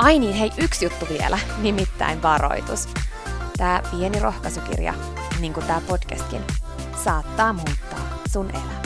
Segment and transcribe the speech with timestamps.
[0.00, 2.88] Ai niin, hei, yksi juttu vielä, nimittäin varoitus.
[3.56, 4.94] Tämä pieni rohkaisukirja,
[5.40, 6.42] niin kuin tämä podcastkin,
[7.04, 8.82] saattaa muuttaa sun elämän.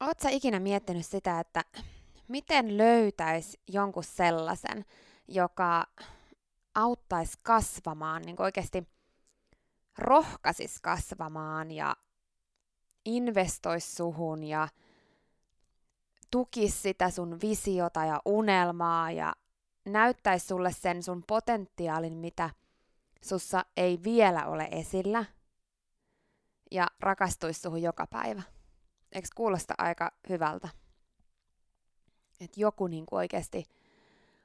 [0.00, 1.64] Oletko ikinä miettinyt sitä, että
[2.28, 4.84] miten löytäisi jonkun sellaisen,
[5.28, 5.86] joka
[6.74, 8.88] auttaisi kasvamaan, niin oikeasti
[9.98, 11.96] rohkaisisi kasvamaan ja
[13.04, 14.68] investoisi suhun ja
[16.30, 19.34] tukisi sitä sun visiota ja unelmaa ja
[19.84, 22.50] näyttäisi sulle sen sun potentiaalin, mitä
[23.22, 25.24] sussa ei vielä ole esillä
[26.70, 28.42] ja rakastuisi suhun joka päivä.
[29.12, 30.68] Eikö kuulosta aika hyvältä?
[32.40, 33.64] Että joku niin oikeasti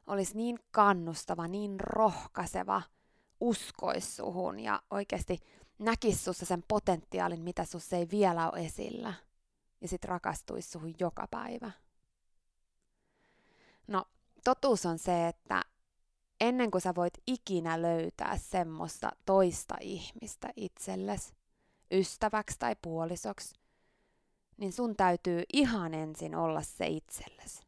[0.08, 2.81] olisi niin kannustava, niin rohkaiseva,
[3.40, 5.38] uskoisi suhun ja oikeasti
[5.80, 9.13] näkisi sussa sen potentiaalin, mitä sussa ei vielä ole esillä–
[9.81, 11.72] ja sit rakastuisi suhun joka päivä.
[13.88, 14.06] No,
[14.44, 15.64] totuus on se, että
[16.42, 21.34] ennen kuin sä voit ikinä löytää semmoista toista ihmistä itsellesi,
[21.92, 23.56] ystäväksi tai puolisoksi,
[24.58, 27.63] niin sun täytyy ihan ensin olla se itsellesi.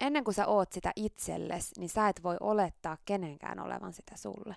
[0.00, 4.56] Ennen kuin sä oot sitä itsellesi, niin sä et voi olettaa kenenkään olevan sitä sulle.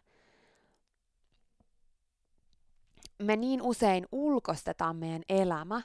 [3.20, 5.82] Me niin usein ulkostetaan meidän elämä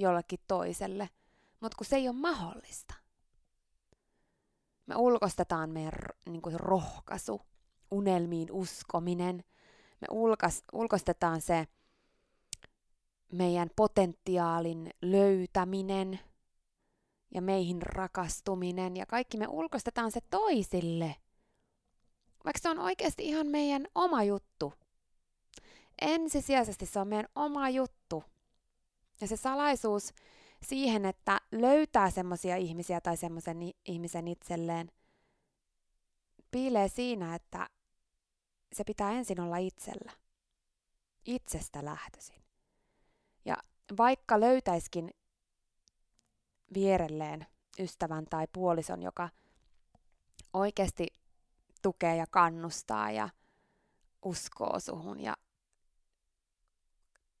[0.00, 1.10] jollekin toiselle,
[1.60, 2.94] mutta kun se ei ole mahdollista.
[4.86, 5.92] Me ulkostetaan meidän
[6.26, 7.40] niin kuin rohkaisu,
[7.90, 9.44] unelmiin uskominen.
[10.00, 11.66] Me ulkas, ulkostetaan se
[13.32, 16.20] meidän potentiaalin löytäminen
[17.34, 21.16] ja meihin rakastuminen ja kaikki me ulkostetaan se toisille.
[22.44, 24.72] Vaikka se on oikeasti ihan meidän oma juttu.
[26.00, 27.99] Ensisijaisesti se on meidän oma juttu.
[29.20, 30.14] Ja se salaisuus
[30.62, 34.92] siihen, että löytää semmoisia ihmisiä tai semmoisen ihmisen itselleen,
[36.50, 37.68] piilee siinä, että
[38.72, 40.12] se pitää ensin olla itsellä.
[41.26, 42.42] Itsestä lähtöisin.
[43.44, 43.56] Ja
[43.98, 45.10] vaikka löytäiskin
[46.74, 47.46] vierelleen
[47.78, 49.28] ystävän tai puolison, joka
[50.52, 51.06] oikeasti
[51.82, 53.28] tukee ja kannustaa ja
[54.24, 55.36] uskoo suhun ja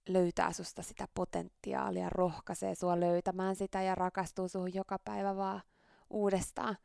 [0.08, 5.62] löytää susta sitä potentiaalia, rohkaisee sua löytämään sitä ja rakastuu suhun joka päivä vaan
[6.10, 6.76] uudestaan.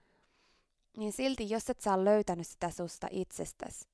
[0.98, 3.90] Niin silti, jos et saa löytänyt sitä susta itsestäsi,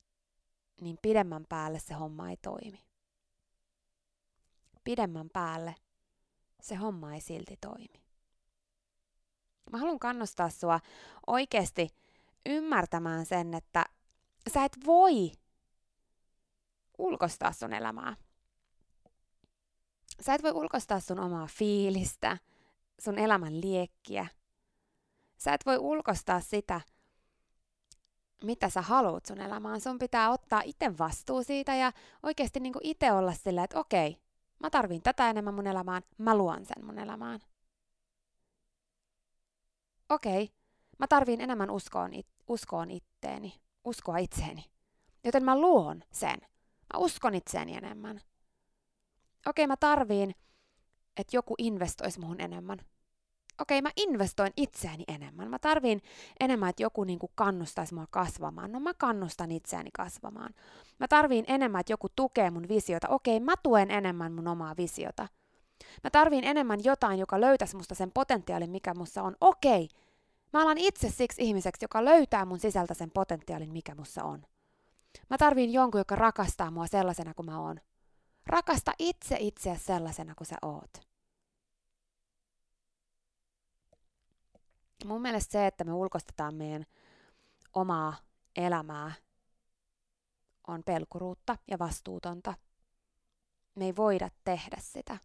[0.81, 2.79] niin pidemmän päälle se homma ei toimi.
[4.83, 5.75] Pidemmän päälle
[6.61, 8.03] se homma ei silti toimi.
[9.71, 10.79] Mä haluan kannustaa sua
[11.27, 11.87] oikeasti
[12.45, 13.85] ymmärtämään sen, että
[14.53, 15.31] sä et voi
[16.97, 18.15] ulkostaa sun elämää.
[20.21, 22.37] Sä et voi ulkostaa sun omaa fiilistä,
[22.99, 24.27] sun elämän liekkiä.
[25.37, 26.81] Sä et voi ulkostaa sitä,
[28.43, 29.81] mitä sä haluat sun elämään.
[29.81, 31.91] Sun pitää ottaa itse vastuu siitä ja
[32.23, 34.17] oikeasti niin itse olla silleen, että okei,
[34.59, 37.39] mä tarviin tätä enemmän mun elämään, mä luon sen mun elämään.
[40.09, 40.49] Okei,
[40.99, 44.65] mä tarviin enemmän uskoon, it, uskoon itteeni, uskoa itseeni.
[45.23, 46.41] Joten mä luon sen.
[46.93, 48.21] Mä uskon itseeni enemmän.
[49.47, 50.35] Okei, mä tarviin,
[51.17, 52.79] että joku investoisi muhun enemmän
[53.61, 55.49] okei, mä investoin itseäni enemmän.
[55.49, 56.01] Mä tarviin
[56.39, 58.71] enemmän, että joku niin kuin kannustaisi mua kasvamaan.
[58.71, 60.53] No mä kannustan itseäni kasvamaan.
[60.99, 63.07] Mä tarviin enemmän, että joku tukee mun visiota.
[63.07, 65.27] Okei, mä tuen enemmän mun omaa visiota.
[66.03, 69.35] Mä tarviin enemmän jotain, joka löytäisi musta sen potentiaalin, mikä mussa on.
[69.41, 69.89] Okei,
[70.53, 74.41] mä alan itse siksi ihmiseksi, joka löytää mun sisältä sen potentiaalin, mikä mussa on.
[75.29, 77.77] Mä tarviin jonkun, joka rakastaa mua sellaisena kuin mä oon.
[78.45, 81.11] Rakasta itse itseä sellaisena kuin sä oot.
[85.05, 86.85] mun mielestä se, että me ulkostetaan meidän
[87.73, 88.17] omaa
[88.55, 89.11] elämää,
[90.67, 92.53] on pelkuruutta ja vastuutonta.
[93.75, 95.17] Me ei voida tehdä sitä.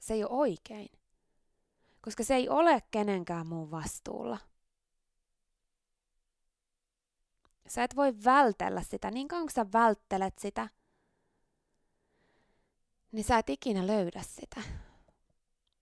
[0.00, 0.88] Se ei ole oikein,
[2.00, 4.38] koska se ei ole kenenkään muun vastuulla.
[7.68, 9.10] Sä et voi vältellä sitä.
[9.10, 10.68] Niin kauan kun sä välttelet sitä,
[13.12, 14.62] niin sä et ikinä löydä sitä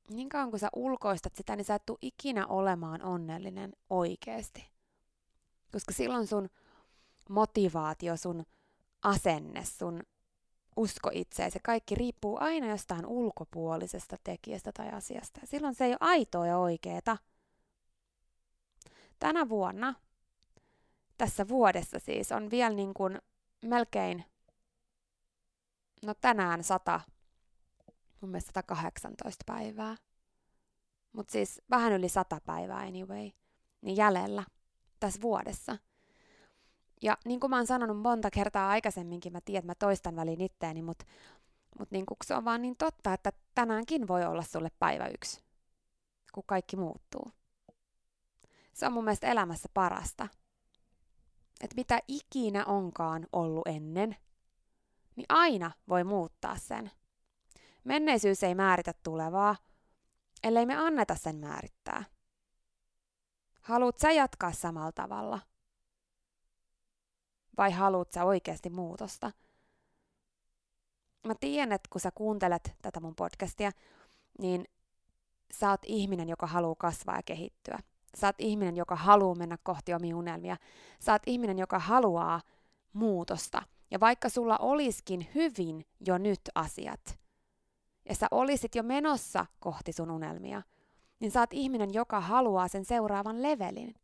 [0.08, 4.70] niin kauan kun sä ulkoistat sitä, niin sä et tule ikinä olemaan onnellinen oikeasti.
[5.72, 6.48] Koska silloin sun
[7.28, 8.44] motivaatio, sun
[9.02, 10.02] asenne, sun
[10.76, 15.40] usko itseesi, se kaikki riippuu aina jostain ulkopuolisesta tekijästä tai asiasta.
[15.44, 17.16] Silloin se ei ole aitoa ja oikeeta.
[19.18, 19.94] Tänä vuonna,
[21.18, 23.18] tässä vuodessa siis, on vielä niin kuin
[23.62, 24.24] melkein,
[26.02, 27.00] no tänään sata
[28.20, 29.96] mun mielestä 118 päivää.
[31.12, 33.30] Mutta siis vähän yli 100 päivää anyway,
[33.80, 34.44] niin jäljellä
[35.00, 35.76] tässä vuodessa.
[37.02, 40.40] Ja niin kuin mä oon sanonut monta kertaa aikaisemminkin, mä tiedän, että mä toistan väliin
[40.40, 41.04] itteeni, mutta
[41.78, 45.40] mut niin se on vaan niin totta, että tänäänkin voi olla sulle päivä yksi,
[46.32, 47.32] kun kaikki muuttuu.
[48.72, 50.28] Se on mun mielestä elämässä parasta.
[51.60, 54.16] Että mitä ikinä onkaan ollut ennen,
[55.16, 56.90] niin aina voi muuttaa sen.
[57.88, 59.56] Menneisyys ei määritä tulevaa,
[60.42, 62.04] ellei me anneta sen määrittää.
[63.60, 65.40] Haluat sä jatkaa samalla tavalla?
[67.56, 69.32] Vai haluat sä oikeasti muutosta?
[71.26, 73.70] Mä tiedän, että kun sä kuuntelet tätä mun podcastia,
[74.38, 74.64] niin
[75.52, 77.78] sä oot ihminen, joka haluaa kasvaa ja kehittyä.
[78.16, 80.56] Sä oot ihminen, joka haluaa mennä kohti omia unelmia.
[81.00, 82.40] Sä oot ihminen, joka haluaa
[82.92, 83.62] muutosta.
[83.90, 87.18] Ja vaikka sulla olisikin hyvin jo nyt asiat,
[88.08, 90.62] ja sä olisit jo menossa kohti sun unelmia,
[91.20, 93.94] niin sä oot ihminen, joka haluaa sen seuraavan levelin.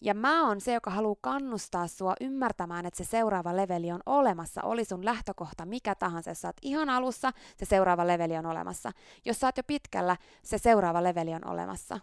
[0.00, 4.62] Ja mä oon se, joka haluaa kannustaa sua ymmärtämään, että se seuraava leveli on olemassa.
[4.62, 6.30] Oli sun lähtökohta mikä tahansa.
[6.30, 8.92] Jos sä oot ihan alussa, se seuraava leveli on olemassa.
[9.24, 12.00] Jos sä oot jo pitkällä, se seuraava leveli on olemassa.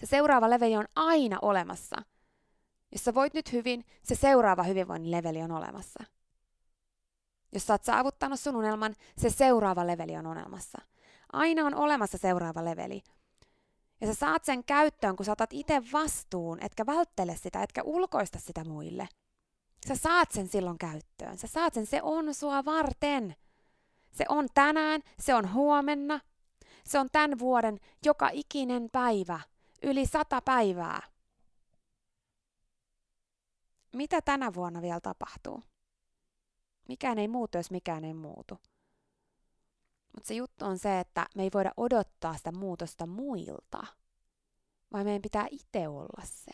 [0.00, 1.96] Se seuraava leveli on aina olemassa.
[2.92, 6.04] Jos sä voit nyt hyvin, se seuraava hyvinvoinnin leveli on olemassa.
[7.56, 10.78] Jos sä oot saavuttanut sun unelman, se seuraava leveli on olemassa.
[11.32, 13.02] Aina on olemassa seuraava leveli.
[14.00, 18.38] Ja sä saat sen käyttöön, kun sä otat itse vastuun, etkä välttele sitä, etkä ulkoista
[18.38, 19.08] sitä muille.
[19.88, 21.38] Sä saat sen silloin käyttöön.
[21.38, 23.36] Sä saat sen, se on sua varten.
[24.12, 26.20] Se on tänään, se on huomenna.
[26.84, 29.40] Se on tämän vuoden joka ikinen päivä.
[29.82, 31.02] Yli sata päivää.
[33.92, 35.62] Mitä tänä vuonna vielä tapahtuu?
[36.88, 38.58] Mikään ei muutu, jos mikään ei muutu.
[40.14, 43.86] Mutta se juttu on se, että me ei voida odottaa sitä muutosta muilta,
[44.92, 46.52] vaan meidän pitää itse olla se.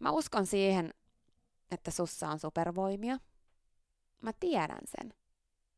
[0.00, 0.94] Mä uskon siihen,
[1.70, 3.18] että sussa on supervoimia.
[4.20, 5.14] Mä tiedän sen.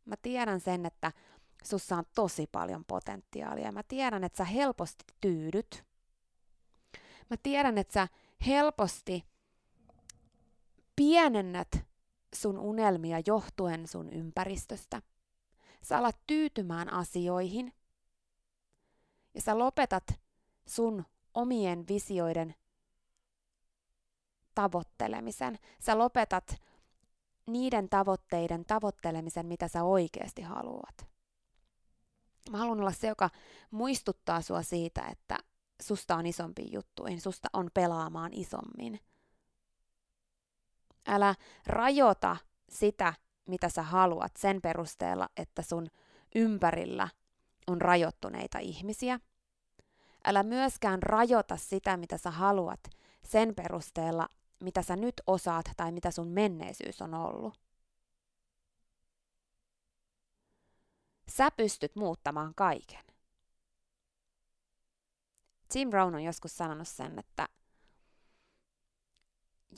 [0.05, 1.12] Mä tiedän sen, että
[1.64, 3.73] sussa on tosi paljon potentiaalia.
[3.73, 5.85] Mä tiedän, että sä helposti tyydyt.
[7.31, 8.09] Mä tiedän, että sä
[8.47, 9.25] helposti
[10.97, 11.69] pienennät
[12.35, 15.03] sun unelmia johtuen sun ympäristöstä.
[15.83, 17.73] Sä alat tyytymään asioihin
[19.35, 20.05] ja sä lopetat
[20.67, 22.55] sun omien visioiden
[24.55, 25.59] tavoittelemisen.
[25.81, 26.57] Sä lopetat
[27.47, 31.07] niiden tavoitteiden tavoittelemisen, mitä sä oikeasti haluat.
[32.51, 33.31] Mä haluan olla se, joka
[33.71, 35.39] muistuttaa sua siitä, että
[35.83, 39.01] susta on isompi juttuihin, susta on pelaamaan isommin.
[41.06, 41.34] Älä
[41.66, 42.37] rajoita
[42.68, 43.14] sitä,
[43.49, 45.87] mitä sä haluat sen perusteella, että sun
[46.34, 47.08] ympärillä
[47.66, 49.20] on rajoittuneita ihmisiä.
[50.25, 52.80] Älä myöskään rajoita sitä, mitä sä haluat
[53.25, 54.28] sen perusteella,
[54.61, 57.54] mitä sä nyt osaat tai mitä sun menneisyys on ollut.
[61.28, 63.04] Sä pystyt muuttamaan kaiken.
[65.75, 67.49] Jim Rohn on joskus sanonut sen, että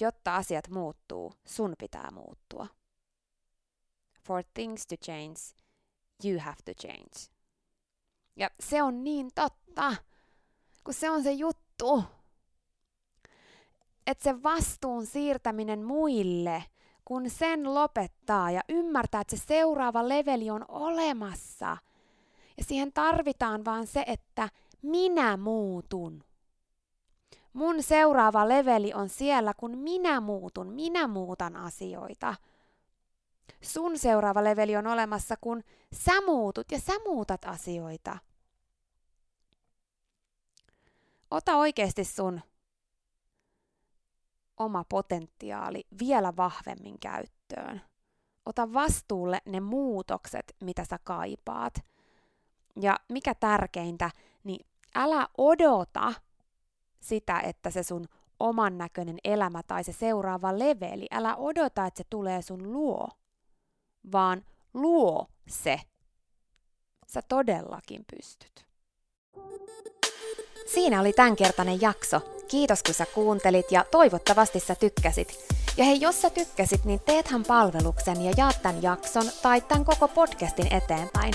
[0.01, 2.67] jotta asiat muuttuu, sun pitää muuttua.
[4.27, 5.41] For things to change,
[6.25, 7.37] you have to change.
[8.37, 9.97] Ja se on niin totta,
[10.85, 12.05] kun se on se juttu.
[14.07, 16.65] Että se vastuun siirtäminen muille,
[17.05, 21.77] kun sen lopettaa ja ymmärtää, että se seuraava leveli on olemassa.
[22.57, 24.49] Ja siihen tarvitaan vaan se, että
[24.83, 26.25] minä muutun.
[27.57, 32.35] Mun seuraava leveli on siellä, kun minä muutun, minä muutan asioita.
[33.61, 38.19] Sun seuraava leveli on olemassa, kun sä muutut ja sä muutat asioita.
[41.31, 42.41] Ota oikeasti sun
[44.57, 47.81] oma potentiaali vielä vahvemmin käyttöön.
[48.47, 51.75] Ota vastuulle ne muutokset, mitä sä kaipaat.
[52.81, 54.11] Ja mikä tärkeintä,
[54.45, 56.13] niin älä odota
[57.09, 58.05] sitä, että se sun
[58.41, 63.09] oman näköinen elämä tai se seuraava leveli, älä odota, että se tulee sun luo,
[64.13, 64.45] vaan
[64.75, 65.81] luo se.
[67.07, 68.67] Sä todellakin pystyt.
[70.67, 72.21] Siinä oli tämänkertainen jakso.
[72.49, 75.39] Kiitos kun sä kuuntelit ja toivottavasti sä tykkäsit.
[75.77, 80.09] Ja hei, jos sä tykkäsit, niin teethän palveluksen ja jaat tämän jakson tai tämän koko
[80.09, 81.35] podcastin eteenpäin.